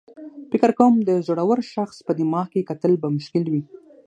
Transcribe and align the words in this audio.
فکر 0.51 0.69
کوم 0.77 0.93
د 1.01 1.07
یو 1.15 1.23
زړور 1.27 1.59
شخص 1.73 1.97
په 2.07 2.11
دماغ 2.19 2.47
کې 2.53 2.67
کتل 2.69 2.93
به 3.01 3.07
مشکل 3.17 3.43
وي. 3.51 3.63